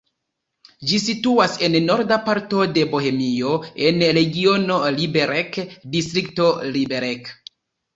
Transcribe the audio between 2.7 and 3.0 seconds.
de